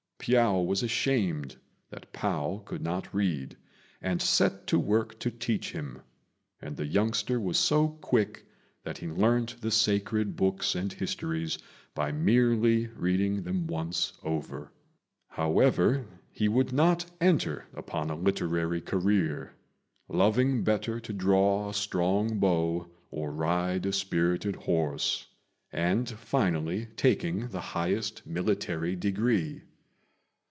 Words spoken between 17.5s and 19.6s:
upon a literary career,